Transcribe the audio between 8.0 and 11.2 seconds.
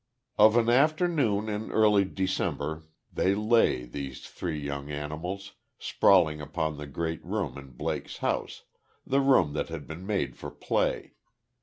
house the room that had been made for play.